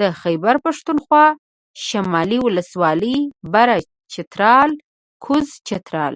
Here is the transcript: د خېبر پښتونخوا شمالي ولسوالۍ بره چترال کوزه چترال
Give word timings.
د 0.00 0.02
خېبر 0.20 0.54
پښتونخوا 0.64 1.24
شمالي 1.86 2.38
ولسوالۍ 2.42 3.16
بره 3.54 3.76
چترال 4.12 4.70
کوزه 5.24 5.54
چترال 5.68 6.14